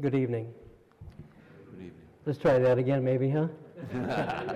Good 0.00 0.14
evening. 0.14 0.54
Good 1.72 1.86
evening. 1.86 1.92
Let's 2.24 2.38
try 2.38 2.56
that 2.60 2.78
again, 2.78 3.02
maybe, 3.02 3.30
huh? 3.30 3.48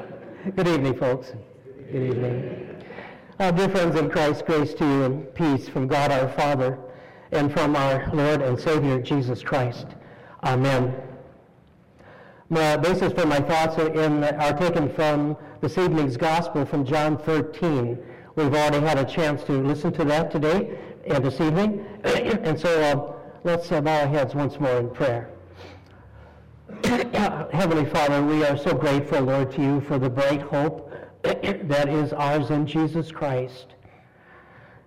Good 0.55 0.69
evening, 0.69 0.97
folks. 0.97 1.33
Good 1.91 2.11
evening. 2.11 2.85
Uh, 3.41 3.51
dear 3.51 3.69
friends 3.69 3.97
in 3.97 4.09
Christ, 4.09 4.47
grace 4.47 4.73
to 4.75 4.85
you 4.85 5.03
and 5.03 5.35
peace 5.35 5.69
from 5.69 5.89
God 5.89 6.13
our 6.13 6.29
Father 6.29 6.79
and 7.33 7.53
from 7.53 7.75
our 7.75 8.09
Lord 8.15 8.41
and 8.41 8.57
Savior 8.57 9.03
Jesus 9.03 9.43
Christ. 9.43 9.89
Amen. 10.45 10.95
My 12.49 12.77
basis 12.77 13.13
for 13.13 13.27
my 13.27 13.41
thoughts 13.41 13.77
are, 13.79 13.93
in, 13.93 14.23
are 14.23 14.57
taken 14.57 14.95
from 14.95 15.37
this 15.61 15.77
evening's 15.77 16.17
gospel 16.17 16.65
from 16.65 16.85
John 16.85 17.19
13. 17.19 17.99
We've 18.37 18.47
already 18.47 18.79
had 18.79 18.97
a 18.97 19.05
chance 19.05 19.43
to 19.45 19.55
listen 19.55 19.93
to 19.95 20.05
that 20.05 20.31
today 20.31 20.79
and 21.09 21.25
this 21.25 21.41
evening. 21.41 21.85
and 22.05 22.61
so 22.61 22.81
uh, 22.81 23.12
let's 23.45 23.69
bow 23.69 24.01
our 24.01 24.07
heads 24.07 24.35
once 24.35 24.59
more 24.61 24.79
in 24.79 24.91
prayer. 24.91 25.29
Heavenly 26.85 27.85
Father, 27.87 28.23
we 28.23 28.45
are 28.45 28.57
so 28.57 28.75
grateful, 28.75 29.21
Lord, 29.21 29.53
to 29.53 29.63
you 29.63 29.81
for 29.83 29.99
the 29.99 30.09
bright 30.09 30.43
hope 30.43 30.91
that 31.23 31.89
is 31.89 32.13
ours 32.13 32.51
in 32.51 32.67
Jesus 32.67 33.11
Christ. 33.11 33.75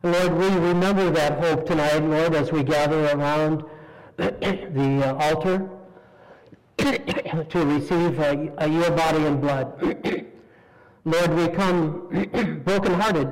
Lord, 0.04 0.34
we 0.34 0.48
remember 0.48 1.10
that 1.10 1.40
hope 1.40 1.66
tonight, 1.66 2.00
Lord, 2.00 2.36
as 2.36 2.52
we 2.52 2.64
gather 2.64 3.06
around 3.12 3.64
the 4.18 5.04
uh, 5.04 5.16
altar 5.16 5.70
to 6.78 7.66
receive 7.66 8.20
uh, 8.20 8.66
your 8.66 8.92
body 8.92 9.26
and 9.26 9.42
blood. 9.42 10.26
Lord, 11.06 11.34
we 11.34 11.48
come 11.50 12.62
brokenhearted 12.64 13.32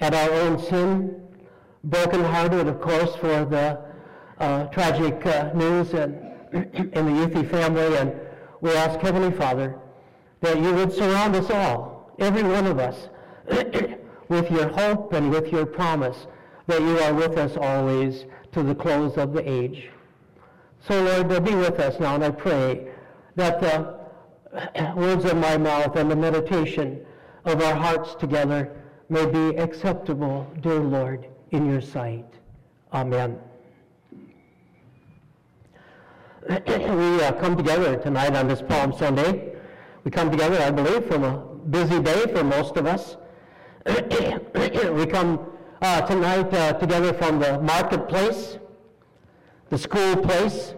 at 0.00 0.14
our 0.14 0.30
own 0.30 0.58
sin, 0.58 1.20
brokenhearted, 1.84 2.66
of 2.66 2.80
course, 2.80 3.14
for 3.16 3.44
the 3.44 3.89
tragic 4.40 5.24
uh, 5.26 5.52
news 5.54 5.92
and 5.92 6.14
in 6.52 6.90
the 6.92 7.12
Youthy 7.12 7.48
family, 7.48 7.96
and 7.96 8.12
we 8.60 8.70
ask 8.72 8.98
Heavenly 9.00 9.36
Father 9.36 9.78
that 10.40 10.58
you 10.58 10.72
would 10.74 10.92
surround 10.92 11.36
us 11.36 11.50
all, 11.50 12.12
every 12.18 12.42
one 12.42 12.66
of 12.66 12.78
us, 12.78 13.08
with 14.28 14.50
your 14.50 14.68
hope 14.68 15.12
and 15.12 15.30
with 15.30 15.52
your 15.52 15.66
promise 15.66 16.26
that 16.66 16.80
you 16.80 16.98
are 17.00 17.12
with 17.12 17.36
us 17.36 17.56
always 17.56 18.24
to 18.52 18.62
the 18.62 18.74
close 18.74 19.16
of 19.16 19.32
the 19.32 19.48
age. 19.48 19.90
So, 20.80 21.02
Lord, 21.02 21.44
be 21.44 21.54
with 21.54 21.78
us 21.78 22.00
now, 22.00 22.14
and 22.14 22.24
I 22.24 22.30
pray 22.30 22.88
that 23.36 23.60
the 23.60 24.94
words 24.96 25.24
of 25.24 25.36
my 25.36 25.58
mouth 25.58 25.96
and 25.96 26.10
the 26.10 26.16
meditation 26.16 27.04
of 27.44 27.62
our 27.62 27.74
hearts 27.74 28.14
together 28.14 28.72
may 29.08 29.26
be 29.26 29.56
acceptable, 29.56 30.50
dear 30.60 30.80
Lord, 30.80 31.26
in 31.50 31.66
your 31.66 31.80
sight. 31.80 32.26
Amen. 32.92 33.38
we 36.48 37.22
uh, 37.22 37.32
come 37.32 37.54
together 37.54 37.96
tonight 37.98 38.34
on 38.34 38.48
this 38.48 38.62
Palm 38.62 38.94
Sunday. 38.96 39.52
We 40.04 40.10
come 40.10 40.30
together, 40.30 40.58
I 40.58 40.70
believe, 40.70 41.04
from 41.04 41.24
a 41.24 41.36
busy 41.68 42.00
day 42.00 42.22
for 42.32 42.42
most 42.42 42.78
of 42.78 42.86
us. 42.86 43.18
we 43.86 45.06
come 45.06 45.38
uh, 45.82 46.00
tonight 46.02 46.52
uh, 46.54 46.72
together 46.74 47.12
from 47.12 47.40
the 47.40 47.60
marketplace, 47.60 48.58
the 49.68 49.76
school 49.76 50.16
place, 50.16 50.72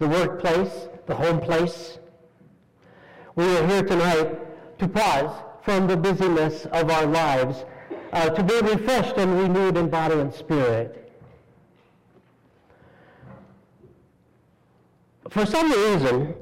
the 0.00 0.08
workplace, 0.08 0.88
the 1.06 1.14
home 1.14 1.40
place. 1.40 2.00
We 3.36 3.44
are 3.56 3.66
here 3.68 3.84
tonight 3.84 4.80
to 4.80 4.88
pause 4.88 5.44
from 5.62 5.86
the 5.86 5.96
busyness 5.96 6.66
of 6.72 6.90
our 6.90 7.06
lives, 7.06 7.64
uh, 8.12 8.30
to 8.30 8.42
be 8.42 8.54
refreshed 8.68 9.16
and 9.16 9.38
renewed 9.38 9.76
in 9.76 9.90
body 9.90 10.18
and 10.18 10.34
spirit. 10.34 10.97
For 15.30 15.44
some 15.44 15.70
reason, 15.70 16.34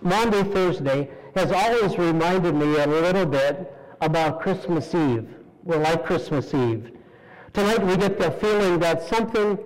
Maundy 0.00 0.42
Thursday 0.44 1.10
has 1.34 1.52
always 1.52 1.98
reminded 1.98 2.54
me 2.54 2.76
a 2.78 2.86
little 2.86 3.26
bit 3.26 3.72
about 4.00 4.40
Christmas 4.40 4.94
Eve. 4.94 5.28
We're 5.62 5.78
like 5.78 6.04
Christmas 6.06 6.54
Eve. 6.54 6.90
Tonight 7.52 7.84
we 7.84 7.96
get 7.96 8.18
the 8.18 8.30
feeling 8.30 8.78
that 8.80 9.02
something, 9.06 9.58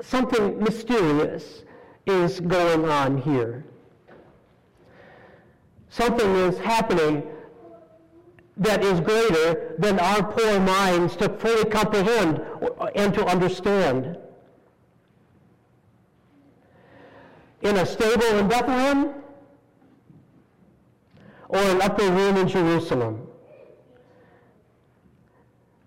something 0.00 0.58
mysterious 0.62 1.64
is 2.06 2.40
going 2.40 2.88
on 2.88 3.18
here. 3.18 3.64
Something 5.90 6.34
is 6.36 6.58
happening 6.58 7.22
that 8.56 8.82
is 8.82 9.00
greater 9.00 9.74
than 9.78 9.98
our 9.98 10.22
poor 10.22 10.58
minds 10.60 11.16
to 11.16 11.28
fully 11.28 11.64
comprehend 11.66 12.40
uh, 12.62 12.86
and 12.94 13.12
to 13.12 13.26
understand. 13.26 14.16
In 17.62 17.76
a 17.76 17.86
stable 17.86 18.38
in 18.38 18.48
Bethlehem 18.48 19.14
or 21.48 21.58
an 21.58 21.82
upper 21.82 22.10
room 22.10 22.36
in 22.36 22.48
Jerusalem. 22.48 23.26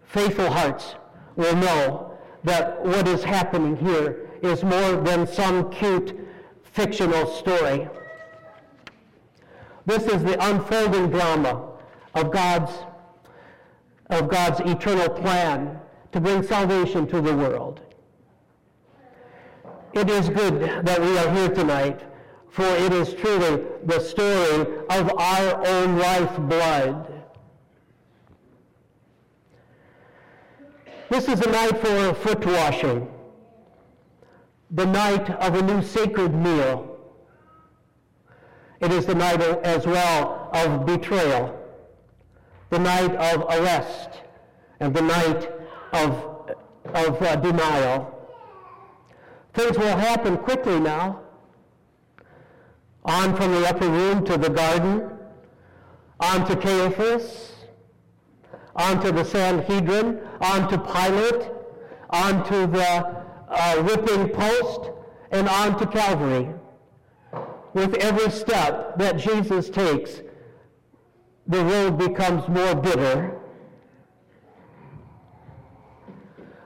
Faithful 0.06 0.50
hearts 0.50 0.96
will 1.35 1.56
know 1.56 2.18
that 2.44 2.84
what 2.84 3.07
is 3.07 3.24
happening 3.24 3.75
here 3.75 4.30
is 4.41 4.63
more 4.63 4.96
than 5.02 5.28
some 5.28 5.69
cute 5.69 6.18
fictional 6.63 7.28
story. 7.35 7.88
This 9.86 10.03
is 10.03 10.24
the 10.24 10.38
unfolding 10.50 11.09
drama 11.09 11.72
of 12.16 12.31
God's, 12.31 12.72
of 14.09 14.30
God's 14.30 14.59
eternal 14.62 15.09
plan 15.09 15.80
to 16.12 16.19
bring 16.19 16.44
salvation 16.44 17.07
to 17.07 17.22
the 17.22 17.36
world. 17.36 17.81
It 19.94 20.10
is 20.10 20.30
good 20.30 20.86
that 20.86 21.02
we 21.02 21.18
are 21.18 21.32
here 21.32 21.50
tonight, 21.50 22.02
for 22.50 22.66
it 22.66 22.94
is 22.94 23.14
truly 23.14 23.64
the 23.86 24.00
story 24.00 24.62
of 24.90 25.12
our 25.18 25.68
own 25.68 25.98
lifeblood. 25.98 27.24
This 31.10 31.28
is 31.28 31.42
a 31.42 31.50
night 31.50 31.78
for 31.80 32.14
foot 32.14 32.46
washing, 32.46 33.10
the 34.70 34.86
night 34.86 35.28
of 35.32 35.56
a 35.56 35.62
new 35.64 35.82
sacred 35.82 36.36
meal. 36.36 36.98
It 38.80 38.92
is 38.92 39.08
the 39.08 39.16
night 39.16 39.42
as 39.42 39.88
well 39.88 40.52
of 40.54 40.86
betrayal, 40.86 41.60
the 42.70 42.80
night 42.80 43.16
of 43.16 43.42
arrest, 43.60 44.10
and 44.80 44.94
the 44.94 45.02
night 45.02 45.52
of, 45.94 46.56
of 46.94 47.22
uh, 47.22 47.36
denial. 47.38 48.19
Things 49.54 49.78
will 49.78 49.98
happen 49.98 50.38
quickly 50.38 50.80
now. 50.80 51.22
On 53.06 53.36
from 53.36 53.52
the 53.52 53.68
upper 53.68 53.90
room 53.90 54.24
to 54.26 54.38
the 54.38 54.50
garden, 54.50 55.10
on 56.20 56.46
to 56.48 56.56
Caiaphas, 56.56 57.54
on 58.76 59.02
to 59.02 59.12
the 59.12 59.24
Sanhedrin, 59.24 60.20
on 60.42 60.70
to 60.70 60.78
Pilate, 60.78 61.50
on 62.10 62.46
to 62.46 62.68
the 62.68 63.26
uh, 63.50 63.84
whipping 63.84 64.30
post, 64.30 64.92
and 65.32 65.48
on 65.48 65.80
to 65.80 65.86
Calvary. 65.88 66.50
With 67.74 67.96
every 67.96 68.31
step 68.31 68.98
that 68.98 69.18
Jesus 69.18 69.70
takes, 69.70 70.22
the 71.48 71.64
road 71.64 71.98
becomes 71.98 72.48
more 72.48 72.76
bitter. 72.76 73.36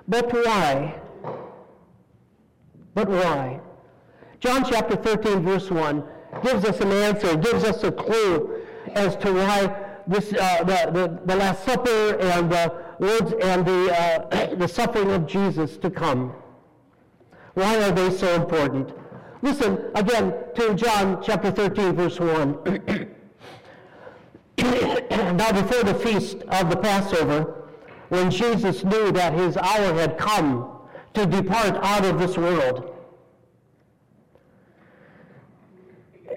But 0.08 0.32
why? 0.34 1.00
But 2.94 3.10
why? 3.10 3.60
John 4.40 4.64
chapter 4.70 4.96
13, 4.96 5.42
verse 5.44 5.72
1 5.72 6.04
gives 6.44 6.66
us 6.66 6.80
an 6.80 6.92
answer, 6.92 7.36
gives 7.36 7.64
us 7.64 7.84
a 7.84 7.92
clue 7.92 8.62
as 8.94 9.16
to 9.18 9.34
why 9.34 9.76
this, 10.08 10.34
uh, 10.34 10.64
the, 10.64 10.92
the, 10.92 11.22
the, 11.26 11.36
Last 11.36 11.64
Supper 11.64 12.18
and 12.20 12.52
the 12.52 12.74
words 13.00 13.34
and 13.42 13.66
the, 13.66 13.96
uh, 13.96 14.56
the 14.56 14.68
suffering 14.68 15.12
of 15.12 15.26
Jesus 15.28 15.78
to 15.78 15.90
come. 15.90 16.34
Why 17.54 17.82
are 17.84 17.92
they 17.92 18.12
so 18.12 18.36
important? 18.36 18.92
Listen 19.42 19.92
again 19.96 20.34
to 20.56 20.74
John 20.74 21.22
chapter 21.24 21.52
13, 21.52 21.96
verse 21.96 22.20
1. 22.20 23.10
now 25.38 25.52
before 25.52 25.84
the 25.84 25.96
feast 26.04 26.38
of 26.50 26.70
the 26.70 26.78
Passover, 26.78 27.70
when 28.10 28.32
Jesus 28.32 28.84
knew 28.84 29.12
that 29.12 29.34
his 29.34 29.58
hour 29.58 29.94
had 29.94 30.18
come 30.18 30.73
to 31.14 31.26
depart 31.26 31.76
out 31.84 32.06
of 32.06 32.20
this 32.20 32.38
world 32.38 32.94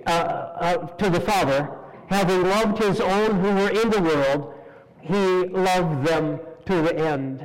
uh, 0.07 0.11
uh, 0.11 0.77
to 0.97 1.11
the 1.11 1.21
Father, 1.21 1.69
having 2.09 2.43
loved 2.43 2.79
his 2.79 3.01
own 3.01 3.41
who 3.41 3.55
were 3.55 3.71
in 3.71 3.91
the 3.91 4.01
world, 4.01 4.55
he 5.01 5.49
loved 5.49 6.07
them 6.07 6.41
to 6.67 6.83
the 6.83 6.97
end. 6.97 7.45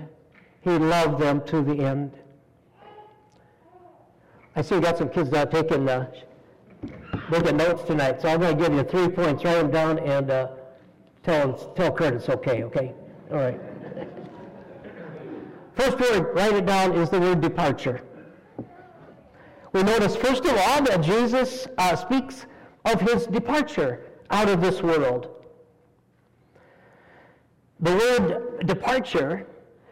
He 0.61 0.71
loved 0.71 1.21
them 1.21 1.43
to 1.47 1.61
the 1.61 1.83
end. 1.83 2.11
I 4.55 4.61
see 4.61 4.75
we 4.75 4.81
got 4.81 4.97
some 4.97 5.09
kids 5.09 5.31
are 5.33 5.45
taking, 5.45 5.87
uh, 5.87 6.11
making 7.31 7.57
notes 7.57 7.83
tonight, 7.83 8.21
so 8.21 8.27
I'm 8.29 8.39
going 8.39 8.57
to 8.57 8.63
give 8.63 8.73
you 8.73 8.83
three 8.83 9.07
points. 9.07 9.43
Write 9.43 9.55
them 9.55 9.71
down 9.71 9.99
and 9.99 10.29
uh, 10.29 10.49
tell, 11.23 11.53
tell 11.75 11.91
Kurt 11.91 12.15
it's 12.15 12.29
okay, 12.29 12.63
okay? 12.63 12.93
All 13.31 13.37
right. 13.37 13.59
First 15.81 15.99
word, 15.99 16.35
write 16.35 16.53
it 16.53 16.67
down, 16.67 16.93
is 16.93 17.09
the 17.09 17.19
word 17.19 17.41
departure. 17.41 18.03
We 19.73 19.81
notice, 19.81 20.15
first 20.15 20.45
of 20.45 20.55
all, 20.55 20.83
that 20.83 21.01
Jesus 21.01 21.67
uh, 21.79 21.95
speaks 21.95 22.45
of 22.85 23.01
his 23.01 23.25
departure 23.25 24.05
out 24.29 24.47
of 24.47 24.61
this 24.61 24.83
world. 24.83 25.29
The 27.79 27.95
word 27.95 28.67
departure 28.67 29.47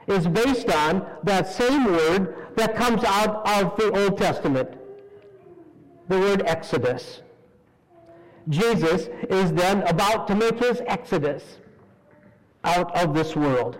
is 0.06 0.28
based 0.28 0.70
on 0.70 1.08
that 1.24 1.52
same 1.52 1.86
word 1.86 2.36
that 2.56 2.76
comes 2.76 3.04
out 3.04 3.48
of 3.50 3.76
the 3.76 3.90
Old 4.00 4.16
Testament, 4.16 4.70
the 6.08 6.20
word 6.20 6.44
exodus. 6.46 7.24
Jesus 8.48 9.10
is 9.28 9.52
then 9.54 9.82
about 9.88 10.28
to 10.28 10.36
make 10.36 10.60
his 10.60 10.84
exodus 10.86 11.58
out 12.64 12.96
of 12.96 13.16
this 13.16 13.36
world. 13.36 13.80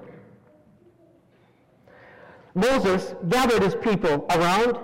Moses 2.56 3.16
gathered 3.28 3.64
his 3.64 3.76
people 3.76 4.26
around. 4.30 4.78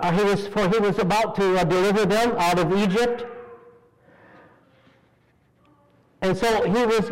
Uh, 0.00 0.12
he 0.12 0.22
was, 0.24 0.46
for 0.48 0.68
he 0.68 0.78
was 0.78 0.98
about 0.98 1.34
to 1.36 1.56
uh, 1.58 1.64
deliver 1.64 2.04
them 2.04 2.32
out 2.36 2.58
of 2.58 2.72
Egypt. 2.76 3.24
And 6.20 6.36
so 6.36 6.64
he 6.64 6.86
was 6.86 7.10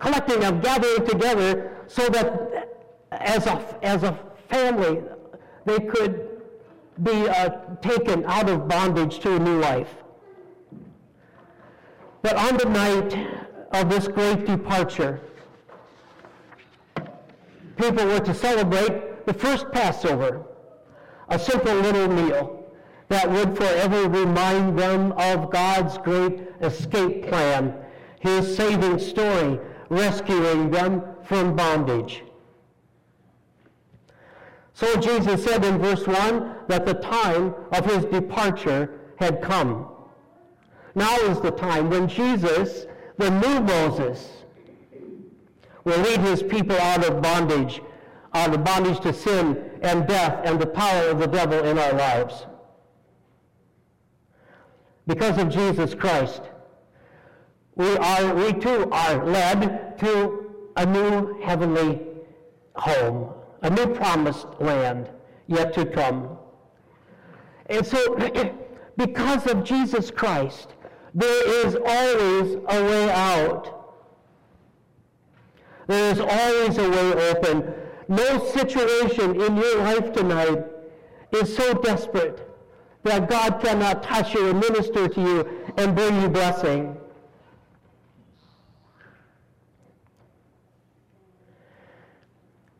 collecting 0.00 0.40
them, 0.40 0.60
gathering 0.60 1.06
together 1.06 1.76
so 1.86 2.08
that 2.08 2.70
as 3.10 3.46
a, 3.46 3.78
as 3.82 4.02
a 4.02 4.18
family, 4.48 5.02
they 5.64 5.78
could 5.80 6.40
be 7.02 7.28
uh, 7.28 7.50
taken 7.82 8.24
out 8.26 8.48
of 8.48 8.68
bondage 8.68 9.18
to 9.20 9.36
a 9.36 9.38
new 9.38 9.58
life. 9.58 9.94
But 12.22 12.36
on 12.36 12.56
the 12.56 12.68
night 12.68 13.28
of 13.72 13.90
this 13.90 14.08
great 14.08 14.46
departure, 14.46 15.20
people 17.76 18.04
were 18.06 18.20
to 18.20 18.34
celebrate 18.34 19.26
the 19.26 19.34
first 19.34 19.70
Passover, 19.72 20.44
a 21.28 21.38
simple 21.38 21.74
little 21.74 22.08
meal 22.08 22.64
that 23.08 23.30
would 23.30 23.56
forever 23.56 24.08
remind 24.08 24.78
them 24.78 25.12
of 25.12 25.50
God's 25.50 25.98
great 25.98 26.48
escape 26.60 27.28
plan, 27.28 27.74
his 28.20 28.56
saving 28.56 28.98
story, 28.98 29.58
rescuing 29.88 30.70
them 30.70 31.02
from 31.24 31.54
bondage. 31.54 32.22
So 34.72 34.96
Jesus 34.96 35.44
said 35.44 35.64
in 35.64 35.78
verse 35.78 36.06
1 36.06 36.56
that 36.68 36.84
the 36.84 36.94
time 36.94 37.54
of 37.72 37.84
his 37.84 38.04
departure 38.06 39.00
had 39.16 39.40
come. 39.40 39.88
Now 40.94 41.16
is 41.18 41.40
the 41.40 41.52
time 41.52 41.90
when 41.90 42.08
Jesus, 42.08 42.86
the 43.16 43.30
new 43.30 43.60
Moses, 43.60 44.43
will 45.84 45.98
lead 45.98 46.20
his 46.20 46.42
people 46.42 46.76
out 46.76 47.04
of 47.04 47.22
bondage, 47.22 47.80
out 48.32 48.54
of 48.54 48.64
bondage 48.64 49.00
to 49.00 49.12
sin 49.12 49.70
and 49.82 50.06
death 50.06 50.40
and 50.44 50.60
the 50.60 50.66
power 50.66 51.08
of 51.08 51.18
the 51.18 51.26
devil 51.26 51.64
in 51.64 51.78
our 51.78 51.92
lives. 51.92 52.46
Because 55.06 55.38
of 55.38 55.50
Jesus 55.50 55.94
Christ, 55.94 56.42
we 57.76 57.96
are 57.96 58.34
we 58.34 58.52
too 58.52 58.88
are 58.90 59.24
led 59.24 59.98
to 59.98 60.50
a 60.76 60.86
new 60.86 61.40
heavenly 61.42 62.00
home, 62.76 63.32
a 63.62 63.70
new 63.70 63.86
promised 63.94 64.46
land 64.60 65.10
yet 65.46 65.74
to 65.74 65.84
come. 65.84 66.38
And 67.66 67.86
so 67.86 68.16
because 68.96 69.46
of 69.46 69.64
Jesus 69.64 70.10
Christ, 70.10 70.74
there 71.14 71.66
is 71.66 71.76
always 71.76 72.56
a 72.68 72.84
way 72.84 73.10
out. 73.10 73.83
There 75.86 76.12
is 76.12 76.20
always 76.20 76.78
a 76.78 76.88
way 76.88 77.30
open. 77.30 77.74
No 78.08 78.44
situation 78.46 79.40
in 79.40 79.56
your 79.56 79.78
life 79.78 80.12
tonight 80.12 80.64
is 81.32 81.54
so 81.54 81.74
desperate 81.74 82.48
that 83.02 83.28
God 83.28 83.60
cannot 83.60 84.02
touch 84.02 84.34
you 84.34 84.48
and 84.48 84.60
minister 84.60 85.08
to 85.08 85.20
you 85.20 85.62
and 85.76 85.94
bring 85.94 86.20
you 86.22 86.28
blessing. 86.28 86.96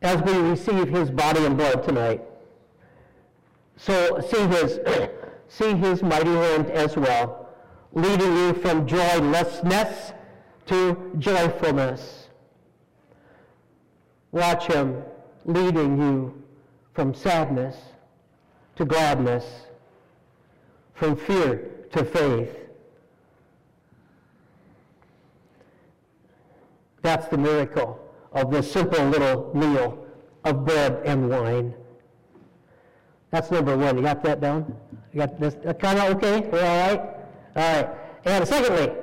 As 0.00 0.20
we 0.22 0.32
receive 0.32 0.88
his 0.88 1.10
body 1.10 1.44
and 1.44 1.56
blood 1.56 1.82
tonight. 1.82 2.22
So 3.76 4.20
see 4.20 4.46
his, 4.46 4.80
see 5.48 5.74
his 5.74 6.02
mighty 6.02 6.30
hand 6.30 6.70
as 6.70 6.96
well, 6.96 7.50
leading 7.92 8.34
you 8.34 8.54
from 8.54 8.86
joylessness 8.86 10.12
to 10.66 11.12
joyfulness. 11.18 12.23
Watch 14.34 14.66
him 14.66 15.00
leading 15.44 15.96
you 15.96 16.42
from 16.92 17.14
sadness 17.14 17.76
to 18.74 18.84
gladness, 18.84 19.44
from 20.94 21.14
fear 21.14 21.70
to 21.92 22.04
faith. 22.04 22.56
That's 27.00 27.28
the 27.28 27.38
miracle 27.38 28.04
of 28.32 28.50
this 28.50 28.72
simple 28.72 29.04
little 29.04 29.52
meal 29.54 30.04
of 30.44 30.64
bread 30.66 31.00
and 31.04 31.30
wine. 31.30 31.72
That's 33.30 33.52
number 33.52 33.76
one. 33.76 33.96
You 33.96 34.02
got 34.02 34.24
that 34.24 34.40
down? 34.40 34.76
You 35.12 35.20
got 35.20 35.38
this 35.38 35.54
kind 35.78 35.96
of 36.00 36.16
okay? 36.16 36.40
We're 36.50 36.58
all 36.58 36.88
right? 36.88 37.00
All 37.54 37.82
right. 37.82 37.88
And 38.24 38.48
secondly, 38.48 38.96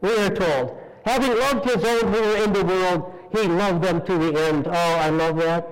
we 0.00 0.16
are 0.16 0.30
told, 0.30 0.78
having 1.04 1.38
loved 1.38 1.66
his 1.66 1.84
own 1.84 2.10
who 2.10 2.20
were 2.22 2.36
in 2.42 2.52
the 2.54 2.64
world, 2.64 3.17
he 3.32 3.46
loved 3.46 3.82
them 3.82 4.04
to 4.04 4.18
the 4.18 4.46
end. 4.46 4.66
Oh, 4.66 4.70
I 4.72 5.10
love 5.10 5.36
that. 5.36 5.68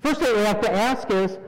First 0.00 0.20
thing 0.20 0.34
we 0.34 0.42
have 0.42 0.60
to 0.60 0.72
ask 0.72 1.10
is, 1.10 1.38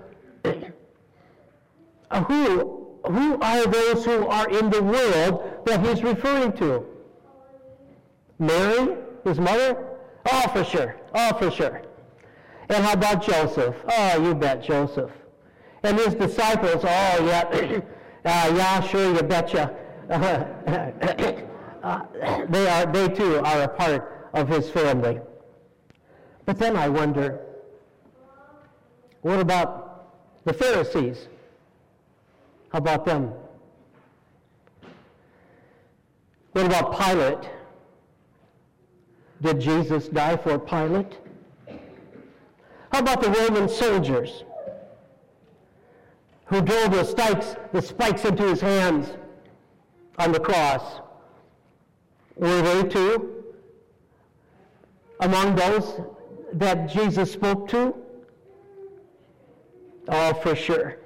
who, 2.28 2.98
who 3.06 3.40
are 3.40 3.66
those 3.66 4.04
who 4.04 4.26
are 4.26 4.48
in 4.48 4.70
the 4.70 4.82
world 4.82 5.60
that 5.66 5.84
he's 5.84 6.02
referring 6.02 6.52
to? 6.54 6.84
Mary, 8.38 8.96
his 9.24 9.38
mother? 9.40 9.98
Oh, 10.30 10.48
for 10.48 10.64
sure. 10.64 10.96
Oh, 11.14 11.36
for 11.38 11.50
sure. 11.50 11.82
And 12.68 12.84
how 12.84 12.92
about 12.94 13.22
Joseph? 13.22 13.76
Oh, 13.88 14.24
you 14.24 14.34
bet, 14.34 14.62
Joseph. 14.62 15.10
And 15.82 15.98
his 15.98 16.14
disciples, 16.14 16.82
oh, 16.84 17.26
yeah, 17.26 17.48
uh, 18.24 18.54
yeah, 18.56 18.80
sure, 18.80 19.14
you 19.14 19.22
betcha. 19.22 19.74
uh, 20.10 22.02
they, 22.48 22.68
are, 22.68 22.86
they 22.86 23.08
too 23.08 23.40
are 23.40 23.62
a 23.62 23.68
part 23.68 24.13
of 24.34 24.48
his 24.48 24.68
family. 24.68 25.20
But 26.44 26.58
then 26.58 26.76
I 26.76 26.88
wonder, 26.88 27.40
what 29.22 29.40
about 29.40 30.10
the 30.44 30.52
Pharisees? 30.52 31.28
How 32.70 32.78
about 32.78 33.06
them? 33.06 33.32
What 36.52 36.66
about 36.66 36.98
Pilate? 36.98 37.48
Did 39.40 39.60
Jesus 39.60 40.08
die 40.08 40.36
for 40.36 40.58
Pilate? 40.58 41.18
How 42.92 43.00
about 43.00 43.22
the 43.22 43.30
Roman 43.30 43.68
soldiers 43.68 44.44
who 46.46 46.60
drove 46.60 46.92
the 46.92 47.04
spikes, 47.04 47.56
the 47.72 47.80
spikes 47.80 48.24
into 48.24 48.42
his 48.44 48.60
hands 48.60 49.08
on 50.18 50.32
the 50.32 50.40
cross? 50.40 51.00
Were 52.36 52.62
they 52.62 52.88
too 52.88 53.33
among 55.20 55.56
those 55.56 56.00
that 56.52 56.88
Jesus 56.88 57.32
spoke 57.32 57.68
to? 57.68 57.94
Oh, 60.08 60.34
for 60.34 60.54
sure. 60.54 60.98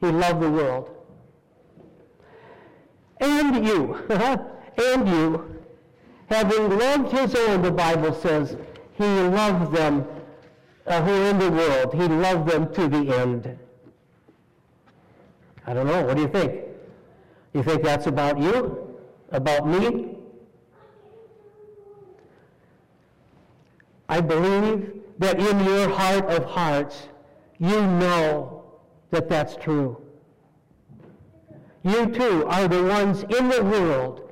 He 0.00 0.06
loved 0.06 0.42
the 0.42 0.50
world. 0.50 0.90
And 3.20 3.64
you, 3.64 3.94
and 4.10 5.08
you, 5.08 5.62
having 6.28 6.78
loved 6.78 7.12
his 7.12 7.34
own, 7.34 7.62
the 7.62 7.70
Bible 7.70 8.12
says, 8.14 8.56
he 8.94 9.04
loved 9.04 9.74
them 9.74 10.06
uh, 10.86 11.02
who 11.02 11.10
are 11.10 11.30
in 11.30 11.38
the 11.38 11.50
world. 11.50 11.94
He 11.94 12.08
loved 12.08 12.50
them 12.50 12.72
to 12.74 12.88
the 12.88 13.16
end. 13.16 13.58
I 15.66 15.74
don't 15.74 15.86
know. 15.86 16.04
What 16.04 16.16
do 16.16 16.22
you 16.22 16.28
think? 16.28 16.64
You 17.54 17.62
think 17.62 17.82
that's 17.82 18.06
about 18.06 18.38
you? 18.38 18.98
About 19.30 19.66
me? 19.66 20.11
I 24.12 24.20
believe 24.20 24.92
that 25.20 25.40
in 25.40 25.64
your 25.64 25.88
heart 25.88 26.26
of 26.26 26.44
hearts, 26.44 27.08
you 27.58 27.80
know 27.80 28.62
that 29.10 29.26
that's 29.26 29.56
true. 29.56 29.96
You 31.82 32.04
too 32.08 32.44
are 32.46 32.68
the 32.68 32.82
ones 32.82 33.22
in 33.22 33.48
the 33.48 33.64
world 33.64 34.30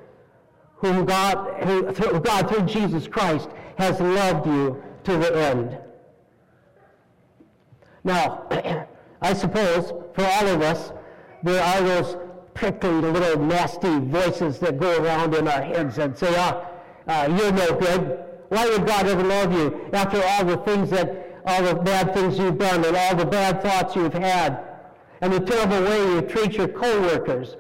whom 0.77 1.07
God, 1.07 1.65
who, 1.65 1.93
through 1.93 2.21
God 2.21 2.51
through 2.51 2.67
Jesus 2.67 3.09
Christ 3.09 3.49
has 3.79 3.99
loved 4.01 4.47
you 4.47 4.83
to 5.05 5.17
the 5.17 5.35
end. 5.35 5.79
Now, 8.05 8.49
I 9.23 9.33
suppose 9.33 9.95
for 10.15 10.27
all 10.27 10.47
of 10.47 10.61
us, 10.61 10.93
there 11.43 11.65
are 11.65 11.83
those 11.83 12.19
prickly 12.53 12.91
little 12.91 13.43
nasty 13.43 13.99
voices 13.99 14.59
that 14.59 14.79
go 14.79 15.03
around 15.03 15.35
in 15.35 15.49
our 15.49 15.63
heads 15.63 15.97
and 15.97 16.15
say, 16.19 16.35
ah, 16.37 16.67
uh, 17.09 17.35
you're 17.35 17.53
no 17.53 17.79
good. 17.81 18.27
Why 18.50 18.69
would 18.69 18.85
God 18.85 19.07
ever 19.07 19.23
love 19.23 19.52
you 19.52 19.88
after 19.92 20.21
all 20.23 20.45
the 20.45 20.57
things 20.59 20.90
that 20.90 21.40
all 21.47 21.62
the 21.62 21.76
bad 21.76 22.12
things 22.12 22.37
you've 22.37 22.59
done 22.59 22.85
and 22.85 22.97
all 22.97 23.14
the 23.14 23.25
bad 23.25 23.62
thoughts 23.62 23.95
you've 23.95 24.12
had 24.12 24.59
and 25.21 25.33
the 25.33 25.38
terrible 25.38 25.80
way 25.85 26.14
you 26.14 26.23
treat 26.23 26.54
your 26.54 26.66
coworkers 26.66 27.57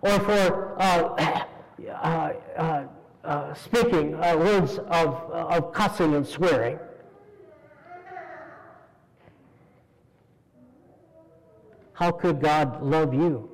or 0.00 0.18
for 0.18 0.76
uh, 0.80 1.44
uh, 1.88 2.32
uh, 2.56 2.84
uh, 3.22 3.54
speaking 3.54 4.16
uh, 4.16 4.36
words 4.36 4.78
of, 4.78 5.14
of 5.30 5.72
cussing 5.72 6.16
and 6.16 6.26
swearing. 6.26 6.76
How 11.92 12.10
could 12.10 12.40
God 12.40 12.82
love 12.82 13.14
you? 13.14 13.48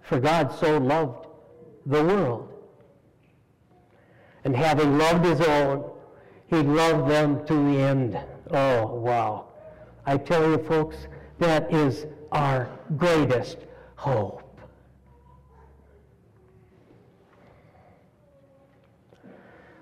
For 0.00 0.18
God 0.18 0.50
so 0.58 0.78
loved 0.78 1.26
the 1.84 2.02
world. 2.02 2.53
And 4.44 4.54
having 4.54 4.98
loved 4.98 5.24
his 5.24 5.40
own, 5.40 5.90
he 6.46 6.56
loved 6.56 7.10
them 7.10 7.44
to 7.46 7.54
the 7.54 7.80
end. 7.80 8.18
Oh, 8.50 8.94
wow. 8.94 9.48
I 10.06 10.18
tell 10.18 10.48
you, 10.48 10.58
folks, 10.58 10.96
that 11.38 11.72
is 11.72 12.06
our 12.30 12.68
greatest 12.96 13.58
hope. 13.96 14.42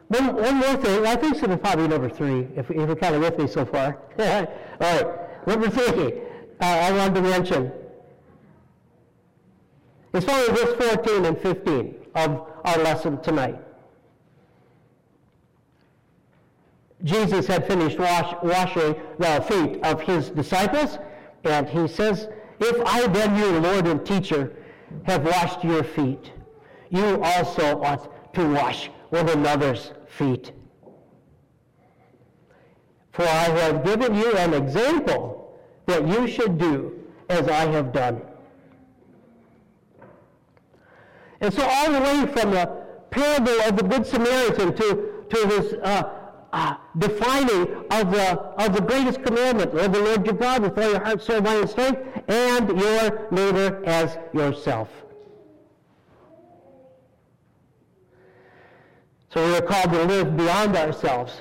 One, 0.09 0.37
one 0.37 0.57
more 0.57 0.76
thing, 0.76 1.07
I 1.07 1.16
think 1.16 1.40
this 1.40 1.50
is 1.50 1.59
probably 1.59 1.88
number 1.88 2.11
three, 2.11 2.47
if, 2.54 2.71
if 2.71 2.76
you're 2.76 2.95
kind 2.95 3.14
of 3.14 3.23
with 3.23 3.38
me 3.38 3.47
so 3.49 3.64
far. 3.64 3.99
All 4.19 4.47
right, 4.78 5.47
number 5.47 5.71
three, 5.71 6.21
uh, 6.61 6.64
I 6.64 6.92
wanted 6.92 7.14
to 7.14 7.23
mention. 7.23 7.73
It's 10.12 10.28
only 10.28 10.49
verse 10.49 10.95
14 10.95 11.25
and 11.25 11.38
15 11.38 11.95
of 12.14 12.47
our 12.64 12.78
lesson 12.78 13.23
tonight. 13.23 13.59
Jesus 17.04 17.47
had 17.47 17.66
finished 17.66 17.99
wash, 17.99 18.35
washing 18.42 19.00
the 19.18 19.44
feet 19.49 19.85
of 19.85 20.00
his 20.00 20.30
disciples, 20.30 20.99
and 21.44 21.68
he 21.68 21.88
says, 21.88 22.28
If 22.61 22.80
I 22.87 23.06
then, 23.09 23.37
your 23.37 23.61
Lord 23.61 23.87
and 23.87 24.04
teacher, 24.06 24.54
have 25.04 25.25
washed 25.25 25.64
your 25.64 25.82
feet, 25.82 26.30
you 26.90 27.23
also 27.23 27.82
ought 27.82 28.35
to 28.35 28.52
wash 28.52 28.88
one 29.11 29.28
another's 29.28 29.92
feet. 30.06 30.52
For 33.12 33.23
I 33.23 33.49
have 33.61 33.85
given 33.85 34.14
you 34.14 34.32
an 34.37 34.54
example 34.54 35.59
that 35.87 36.06
you 36.06 36.26
should 36.28 36.59
do 36.59 36.99
as 37.28 37.49
I 37.49 37.66
have 37.66 37.92
done. 37.92 38.23
And 41.40 41.52
so 41.52 41.66
all 41.68 41.92
the 41.92 42.00
way 42.00 42.26
from 42.32 42.52
the 42.52 42.66
parable 43.11 43.61
of 43.62 43.76
the 43.76 43.82
Good 43.82 44.06
Samaritan 44.06 44.75
to, 44.76 45.25
to 45.28 45.49
his 45.49 45.75
uh, 45.82 46.22
uh, 46.52 46.76
defining 46.99 47.66
of 47.90 48.11
the, 48.11 48.38
of 48.59 48.75
the 48.75 48.80
greatest 48.80 49.23
commandment, 49.23 49.75
love 49.75 49.92
the 49.92 50.00
Lord 50.00 50.26
your 50.26 50.35
God 50.35 50.62
with 50.62 50.78
all 50.78 50.90
your 50.90 51.02
heart, 51.02 51.23
soul, 51.23 51.40
mind, 51.40 51.61
and 51.61 51.71
strength, 51.71 52.00
and 52.28 52.68
your 52.68 53.28
neighbor 53.30 53.82
as 53.87 54.18
yourself. 54.35 54.88
So 59.32 59.47
we 59.47 59.56
are 59.56 59.62
called 59.62 59.92
to 59.92 60.04
live 60.04 60.37
beyond 60.37 60.76
ourselves 60.76 61.40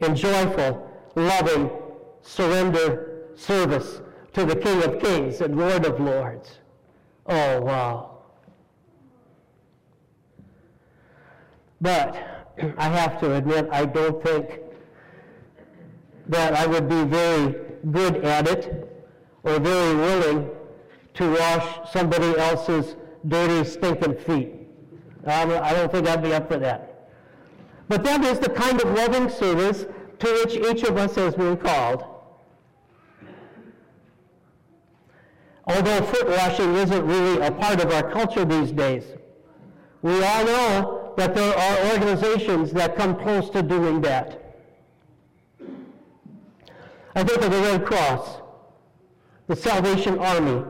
in 0.00 0.16
joyful, 0.16 0.90
loving, 1.14 1.70
surrender 2.22 3.26
service 3.34 4.00
to 4.32 4.46
the 4.46 4.56
King 4.56 4.82
of 4.82 4.98
Kings 4.98 5.42
and 5.42 5.58
Lord 5.58 5.84
of 5.84 6.00
Lords. 6.00 6.58
Oh, 7.26 7.60
wow. 7.60 8.18
But 11.82 12.43
I 12.58 12.88
have 12.88 13.18
to 13.20 13.34
admit, 13.34 13.68
I 13.72 13.84
don't 13.84 14.22
think 14.22 14.60
that 16.28 16.54
I 16.54 16.66
would 16.66 16.88
be 16.88 17.04
very 17.04 17.54
good 17.90 18.24
at 18.24 18.48
it 18.48 18.90
or 19.42 19.58
very 19.58 19.94
willing 19.94 20.50
to 21.14 21.32
wash 21.32 21.90
somebody 21.90 22.38
else's 22.38 22.96
dirty, 23.26 23.68
stinking 23.68 24.16
feet. 24.16 24.54
Um, 25.26 25.50
I 25.50 25.72
don't 25.72 25.90
think 25.90 26.08
I'd 26.08 26.22
be 26.22 26.32
up 26.32 26.48
for 26.48 26.58
that. 26.58 27.10
But 27.88 28.04
that 28.04 28.24
is 28.24 28.38
the 28.38 28.50
kind 28.50 28.80
of 28.80 28.90
loving 28.92 29.28
service 29.28 29.86
to 30.18 30.32
which 30.44 30.56
each 30.56 30.82
of 30.84 30.96
us 30.96 31.14
has 31.16 31.34
been 31.34 31.56
called. 31.56 32.04
Although 35.66 36.02
foot 36.02 36.28
washing 36.28 36.74
isn't 36.74 37.06
really 37.06 37.46
a 37.46 37.50
part 37.50 37.80
of 37.80 37.90
our 37.90 38.10
culture 38.10 38.44
these 38.44 38.70
days, 38.70 39.04
we 40.02 40.22
all 40.22 40.44
know 40.44 41.03
that 41.16 41.34
there 41.34 41.56
are 41.56 41.92
organizations 41.92 42.72
that 42.72 42.96
come 42.96 43.16
close 43.16 43.50
to 43.50 43.62
doing 43.62 44.00
that. 44.02 44.40
I 47.14 47.22
think 47.22 47.42
of 47.42 47.52
the 47.52 47.60
Red 47.60 47.84
Cross, 47.86 48.40
the 49.46 49.54
Salvation 49.54 50.18
Army, 50.18 50.64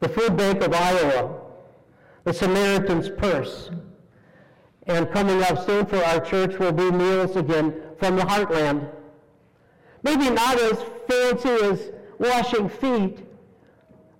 the 0.00 0.08
Food 0.08 0.36
Bank 0.36 0.62
of 0.62 0.74
Iowa, 0.74 1.40
the 2.24 2.32
Samaritan's 2.32 3.08
Purse, 3.08 3.70
and 4.88 5.08
coming 5.12 5.40
up 5.44 5.64
soon 5.64 5.86
for 5.86 6.02
our 6.04 6.18
church 6.20 6.58
will 6.58 6.72
be 6.72 6.90
meals 6.90 7.36
again 7.36 7.80
from 7.98 8.16
the 8.16 8.22
Heartland. 8.22 8.90
Maybe 10.02 10.28
not 10.30 10.60
as 10.60 10.84
fancy 11.08 11.48
as 11.48 11.92
washing 12.18 12.68
feet, 12.68 13.24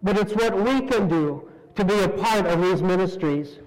but 0.04 0.16
it's 0.16 0.33
what 0.35 0.57
we 0.57 0.83
can 0.83 1.09
do 1.09 1.50
to 1.75 1.85
be 1.85 1.99
a 1.99 2.09
part 2.09 2.47
of 2.47 2.62
these 2.62 2.83
ministries. 2.83 3.59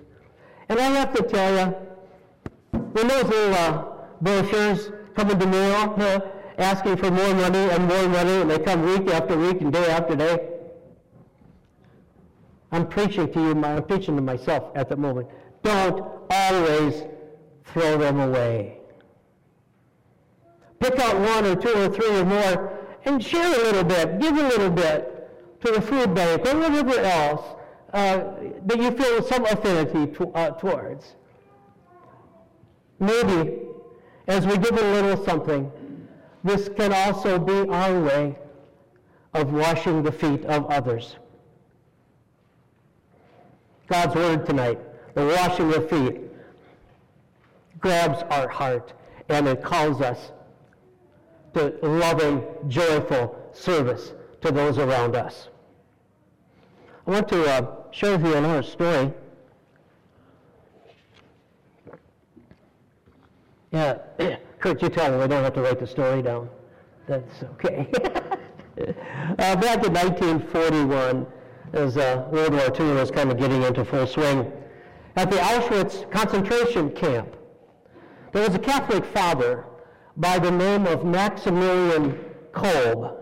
And 0.70 0.80
I 0.80 0.84
have 0.84 1.14
to 1.14 1.24
tell 1.24 1.68
you, 1.68 1.76
when 2.72 3.08
those 3.08 3.26
little 3.26 3.54
uh, 3.54 3.86
brochures 4.22 4.92
come 5.16 5.30
in 5.30 5.40
the 5.40 5.48
mail 5.48 6.32
asking 6.58 6.98
for 6.98 7.12
more 7.12 7.34
money 7.34 7.70
and 7.70 7.88
more 7.88 8.08
money, 8.08 8.42
and 8.42 8.50
they 8.50 8.60
come 8.60 8.84
week 8.84 9.08
after 9.14 9.38
week 9.38 9.62
and 9.62 9.72
day 9.72 9.90
after 9.92 10.16
day, 10.16 10.50
I'm 12.72 12.88
preaching 12.88 13.32
to 13.32 13.40
you, 13.40 13.64
I'm 13.64 13.84
preaching 13.84 14.16
to 14.16 14.22
myself 14.22 14.72
at 14.76 14.90
the 14.90 14.96
moment. 14.96 15.30
Don't 15.64 16.04
always 16.30 17.04
throw 17.66 17.98
them 17.98 18.20
away. 18.20 18.80
Pick 20.80 21.00
out 21.00 21.16
one 21.18 21.46
or 21.46 21.56
two 21.56 21.74
or 21.74 21.90
three 21.90 22.20
or 22.20 22.26
more 22.26 22.78
and 23.06 23.24
share 23.24 23.48
a 23.48 23.64
little 23.64 23.84
bit, 23.84 24.20
give 24.20 24.38
a 24.38 24.48
little 24.48 24.70
bit 24.70 25.62
to 25.64 25.72
the 25.72 25.82
food 25.82 26.14
bank 26.14 26.46
or 26.46 26.58
whatever 26.58 27.00
else 27.00 27.55
that 27.96 28.78
you 28.78 28.92
feel 28.92 29.24
some 29.24 29.46
affinity 29.46 30.12
to, 30.14 30.28
uh, 30.34 30.52
towards. 30.52 31.16
Maybe 33.00 33.60
as 34.28 34.46
we 34.46 34.58
give 34.58 34.78
a 34.78 34.92
little 34.92 35.24
something, 35.24 35.72
this 36.44 36.70
can 36.70 36.92
also 36.92 37.40
be 37.40 37.70
our 37.70 38.02
way 38.02 38.36
of 39.34 39.54
washing 39.54 40.04
the 40.04 40.12
feet 40.12 40.44
of 40.46 40.66
others. 40.68 41.16
God's 43.88 44.16
word 44.16 44.46
tonight, 44.46 44.80
the 45.14 45.26
washing 45.26 45.74
of 45.74 45.90
feet, 45.90 46.22
grabs 47.80 48.24
our 48.30 48.48
heart 48.48 48.94
and 49.30 49.48
it 49.48 49.64
calls 49.64 50.02
us 50.02 50.32
to 51.54 51.74
loving, 51.82 52.44
joyful 52.68 53.50
service 53.54 54.14
to 54.42 54.52
those 54.52 54.78
around 54.78 55.16
us. 55.16 55.50
I 57.08 57.12
want 57.12 57.28
to 57.30 57.46
uh, 57.46 57.85
with 58.02 58.26
you 58.26 58.36
another 58.36 58.64
story. 58.64 59.12
Yeah, 63.72 63.98
Kurt, 64.60 64.82
you 64.82 64.90
tell 64.90 65.12
me 65.12 65.18
we 65.18 65.28
don't 65.28 65.44
have 65.44 65.54
to 65.54 65.62
write 65.62 65.80
the 65.80 65.88
story 65.88 66.22
down. 66.22 66.50
That's 67.08 67.44
okay. 67.44 67.88
uh, 69.40 69.56
back 69.56 69.86
in 69.86 69.94
1941, 69.94 71.26
as 71.74 71.98
uh, 71.98 72.28
World 72.32 72.54
War 72.54 72.72
II 72.80 72.96
was 72.96 73.12
kind 73.12 73.32
of 73.32 73.38
getting 73.38 73.64
into 73.64 73.86
full 73.86 74.08
swing, 74.08 74.52
at 75.16 75.32
the 75.32 75.38
Auschwitz 75.38 76.10
concentration 76.12 76.92
camp, 76.92 77.36
there 78.34 78.46
was 78.46 78.56
a 78.56 78.60
Catholic 78.60 79.06
father 79.06 79.66
by 80.18 80.40
the 80.40 80.52
name 80.52 80.86
of 80.88 81.06
Maximilian 81.06 82.20
Kolbe, 82.52 83.16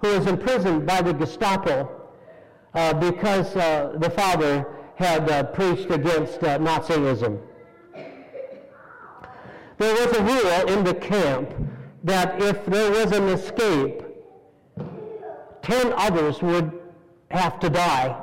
who 0.00 0.08
was 0.16 0.26
imprisoned 0.26 0.86
by 0.86 1.02
the 1.02 1.12
Gestapo 1.12 1.95
because 2.76 3.56
uh, 3.56 3.94
the 3.96 4.10
father 4.10 4.66
had 4.96 5.30
uh, 5.30 5.44
preached 5.44 5.90
against 5.90 6.42
uh, 6.42 6.58
Nazism. 6.58 7.40
There 9.78 9.94
was 9.94 10.16
a 10.16 10.22
rule 10.22 10.76
in 10.76 10.84
the 10.84 10.94
camp 10.94 11.54
that 12.04 12.40
if 12.42 12.66
there 12.66 12.90
was 12.90 13.12
an 13.12 13.28
escape, 13.28 14.02
ten 15.62 15.92
others 15.96 16.42
would 16.42 16.70
have 17.30 17.58
to 17.60 17.70
die. 17.70 18.22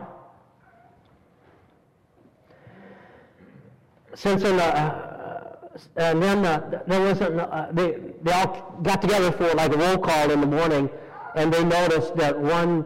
Since 4.16 4.44
in, 4.44 4.60
uh, 4.60 5.56
and 5.96 6.22
then 6.22 6.46
uh, 6.46 6.84
there 6.86 7.02
was 7.02 7.22
an, 7.22 7.40
uh, 7.40 7.70
they, 7.74 7.98
they 8.22 8.32
all 8.32 8.80
got 8.84 9.02
together 9.02 9.32
for 9.32 9.52
like 9.56 9.74
a 9.74 9.78
roll 9.78 9.98
call 9.98 10.30
in 10.30 10.42
the 10.42 10.48
morning, 10.48 10.92
and 11.36 11.52
they 11.52 11.64
noticed 11.64 12.16
that 12.18 12.40
one 12.40 12.86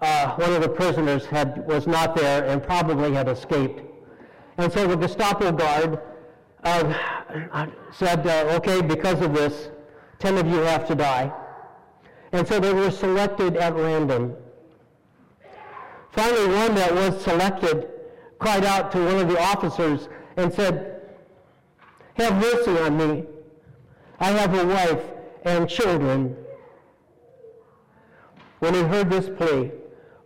uh, 0.00 0.34
one 0.36 0.52
of 0.52 0.62
the 0.62 0.68
prisoners 0.68 1.26
had, 1.26 1.66
was 1.66 1.86
not 1.86 2.16
there 2.16 2.44
and 2.44 2.62
probably 2.62 3.12
had 3.12 3.28
escaped. 3.28 3.82
And 4.56 4.72
so 4.72 4.86
the 4.86 4.96
Gestapo 4.96 5.52
guard 5.52 6.00
uh, 6.64 7.66
said, 7.92 8.26
uh, 8.26 8.56
okay, 8.56 8.80
because 8.80 9.20
of 9.20 9.34
this, 9.34 9.70
10 10.18 10.38
of 10.38 10.46
you 10.46 10.58
have 10.58 10.86
to 10.88 10.94
die. 10.94 11.32
And 12.32 12.46
so 12.46 12.60
they 12.60 12.72
were 12.72 12.90
selected 12.90 13.56
at 13.56 13.74
random. 13.74 14.36
Finally, 16.12 16.46
one 16.54 16.74
that 16.74 16.94
was 16.94 17.22
selected 17.22 17.88
cried 18.38 18.64
out 18.64 18.90
to 18.92 18.98
one 18.98 19.16
of 19.16 19.28
the 19.28 19.40
officers 19.40 20.08
and 20.36 20.52
said, 20.52 21.02
Have 22.14 22.34
mercy 22.36 22.78
on 22.78 22.96
me. 22.96 23.24
I 24.18 24.30
have 24.30 24.54
a 24.54 24.66
wife 24.66 25.02
and 25.44 25.68
children. 25.68 26.36
When 28.58 28.74
he 28.74 28.82
heard 28.82 29.08
this 29.10 29.28
plea, 29.28 29.70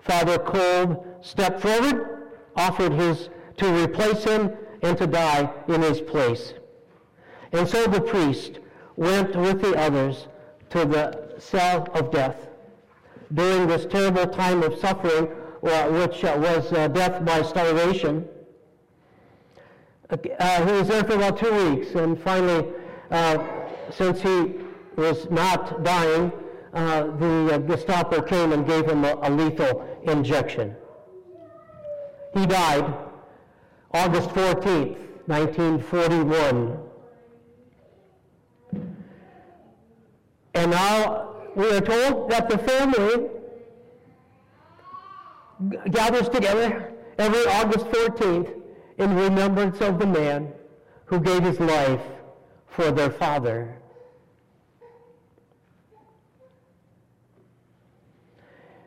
Father 0.05 0.39
Kolbe 0.39 1.05
stepped 1.23 1.61
forward, 1.61 2.29
offered 2.57 2.93
his 2.93 3.31
to 3.57 3.85
replace 3.85 4.25
him 4.25 4.53
and 4.83 4.99
to 4.99 5.07
die 5.07 5.51
in 5.69 5.83
his 5.83 6.01
place. 6.01 6.55
And 7.53 7.69
so 7.69 7.87
the 7.87 8.01
priest 8.01 8.59
went 8.97 9.35
with 9.35 9.63
the 9.63 9.75
others 9.77 10.29
to 10.71 10.85
the 10.85 11.35
cell 11.39 11.89
of 11.95 12.11
death. 12.11 12.37
During 13.33 13.67
this 13.67 13.87
terrible 13.87 14.27
time 14.27 14.63
of 14.63 14.79
suffering, 14.79 15.29
uh, 15.63 15.89
which 15.89 16.23
uh, 16.25 16.37
was 16.37 16.73
uh, 16.73 16.89
death 16.89 17.25
by 17.25 17.43
starvation, 17.43 18.29
he 20.11 20.29
was 20.29 20.89
there 20.89 21.03
for 21.03 21.15
about 21.15 21.39
two 21.39 21.71
weeks, 21.71 21.95
and 21.95 22.21
finally, 22.21 22.71
since 23.91 24.21
he 24.21 24.55
was 24.97 25.29
not 25.31 25.83
dying, 25.83 26.31
the 26.73 27.65
Gestapo 27.67 28.21
came 28.23 28.53
and 28.53 28.67
gave 28.67 28.85
him 28.87 29.05
a, 29.05 29.19
a 29.23 29.31
lethal 29.31 29.94
injection. 30.07 30.75
He 32.35 32.47
died 32.47 32.93
August 33.93 34.29
14th, 34.31 34.97
1941. 35.27 36.79
And 40.55 40.71
now 40.71 41.35
we 41.55 41.71
are 41.71 41.81
told 41.81 42.31
that 42.31 42.49
the 42.49 42.59
family 42.59 43.29
gathers 45.91 46.29
together 46.29 46.93
every 47.19 47.47
August 47.47 47.87
14th 47.87 48.61
in 48.99 49.15
remembrance 49.17 49.81
of 49.81 49.99
the 49.99 50.07
man 50.07 50.53
who 51.07 51.21
gave 51.21 51.43
his 51.43 51.61
life 51.61 52.03
for 52.69 52.91
their 52.91 53.11
father. 53.11 53.77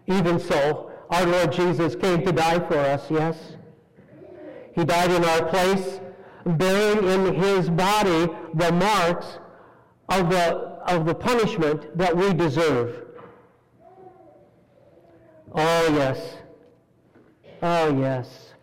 Even 0.07 0.39
so, 0.39 0.91
our 1.09 1.25
Lord 1.25 1.51
Jesus 1.51 1.95
came 1.95 2.23
to 2.25 2.31
die 2.31 2.59
for 2.67 2.77
us, 2.77 3.09
yes? 3.09 3.37
He 4.73 4.83
died 4.83 5.11
in 5.11 5.23
our 5.23 5.45
place, 5.45 5.99
bearing 6.45 7.07
in 7.07 7.33
his 7.35 7.69
body 7.69 8.31
the 8.53 8.71
marks 8.71 9.39
of 10.09 10.29
the, 10.29 10.55
of 10.87 11.05
the 11.05 11.15
punishment 11.15 11.97
that 11.97 12.15
we 12.15 12.33
deserve. 12.33 13.05
Oh, 15.53 15.93
yes. 15.95 16.37
Oh, 17.61 17.99
yes. 17.99 18.53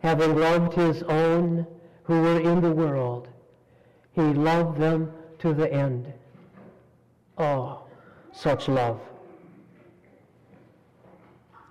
Having 0.00 0.36
loved 0.36 0.74
his 0.74 1.02
own 1.04 1.66
who 2.02 2.20
were 2.20 2.40
in 2.40 2.60
the 2.60 2.72
world, 2.72 3.28
he 4.12 4.22
loved 4.22 4.78
them 4.78 5.12
to 5.38 5.54
the 5.54 5.72
end. 5.72 6.12
Oh, 7.38 7.84
such 8.32 8.68
love. 8.68 9.00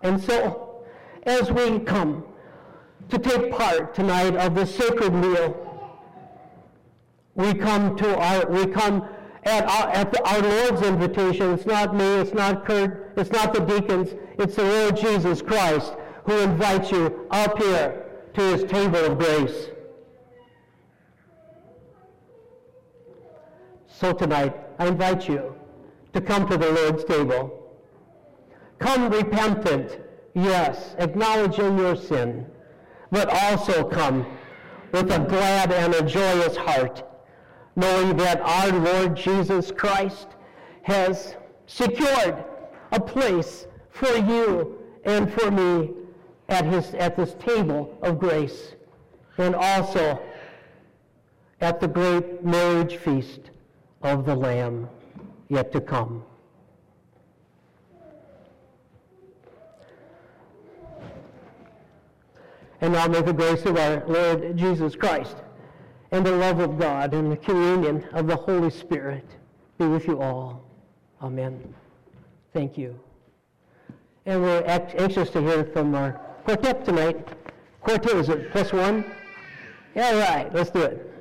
And 0.03 0.21
so, 0.21 0.83
as 1.23 1.49
we 1.49 1.79
come 1.79 2.25
to 3.09 3.17
take 3.17 3.51
part 3.51 3.95
tonight 3.95 4.35
of 4.35 4.53
the 4.53 4.65
sacred 4.65 5.13
meal, 5.13 5.59
we 7.35 7.53
come 7.53 7.95
to 7.97 8.17
our, 8.17 8.45
we 8.49 8.67
come 8.67 9.07
at 9.43 9.63
our, 9.63 9.89
at 9.91 10.11
the, 10.11 10.21
our 10.23 10.41
Lord's 10.41 10.81
invitation. 10.85 11.53
It's 11.53 11.65
not 11.65 11.95
me, 11.95 12.05
it's 12.15 12.33
not 12.33 12.65
Kurt, 12.65 13.13
it's 13.15 13.31
not 13.31 13.53
the 13.53 13.61
deacons, 13.61 14.09
it's 14.37 14.55
the 14.55 14.63
Lord 14.63 14.97
Jesus 14.97 15.41
Christ 15.41 15.93
who 16.25 16.37
invites 16.39 16.91
you 16.91 17.27
up 17.31 17.57
here 17.57 18.05
to 18.33 18.41
his 18.41 18.63
table 18.65 19.05
of 19.05 19.17
grace. 19.17 19.69
So 23.87 24.11
tonight, 24.11 24.53
I 24.79 24.87
invite 24.87 25.29
you 25.29 25.55
to 26.11 26.19
come 26.19 26.47
to 26.49 26.57
the 26.57 26.71
Lord's 26.71 27.05
table. 27.05 27.62
Come 28.83 29.09
repentant, 29.09 29.97
yes, 30.33 30.93
acknowledging 30.97 31.77
your 31.77 31.95
sin, 31.95 32.45
but 33.11 33.29
also 33.29 33.85
come 33.85 34.25
with 34.91 35.09
a 35.09 35.19
glad 35.19 35.71
and 35.71 35.95
a 35.95 36.01
joyous 36.01 36.57
heart, 36.57 37.01
knowing 37.77 38.17
that 38.17 38.41
our 38.41 38.73
Lord 38.73 39.15
Jesus 39.15 39.71
Christ 39.71 40.27
has 40.81 41.37
secured 41.65 42.43
a 42.91 42.99
place 42.99 43.67
for 43.89 44.17
you 44.17 44.77
and 45.05 45.31
for 45.31 45.49
me 45.49 45.91
at, 46.49 46.65
his, 46.65 46.93
at 46.95 47.15
this 47.15 47.35
table 47.35 47.97
of 48.01 48.19
grace, 48.19 48.75
and 49.37 49.55
also 49.55 50.21
at 51.61 51.79
the 51.79 51.87
great 51.87 52.43
marriage 52.43 52.97
feast 52.97 53.49
of 54.01 54.25
the 54.25 54.35
Lamb 54.35 54.89
yet 55.47 55.71
to 55.71 55.79
come. 55.79 56.25
And 62.83 62.91
now 62.91 63.07
may 63.07 63.21
the 63.21 63.31
grace 63.31 63.63
of 63.63 63.77
our 63.77 64.03
Lord 64.07 64.57
Jesus 64.57 64.93
Christ 64.93 65.37
and 66.11 66.25
the 66.25 66.33
love 66.33 66.59
of 66.59 66.77
God 66.77 67.13
and 67.13 67.31
the 67.31 67.37
communion 67.37 68.03
of 68.11 68.27
the 68.27 68.35
Holy 68.35 68.69
Spirit 68.69 69.25
be 69.77 69.85
with 69.85 70.05
you 70.05 70.21
all. 70.21 70.65
Amen. 71.21 71.73
Thank 72.51 72.77
you. 72.77 72.99
And 74.25 74.41
we're 74.41 74.63
anxious 74.65 75.29
to 75.29 75.41
hear 75.41 75.63
from 75.63 75.95
our 75.95 76.19
quartet 76.43 76.83
tonight. 76.83 77.25
Quartet, 77.79 78.17
is 78.17 78.27
it 78.27 78.51
plus 78.51 78.73
one? 78.73 79.05
Yeah, 79.95 80.19
right, 80.19 80.53
let's 80.53 80.69
do 80.69 80.81
it. 80.81 81.12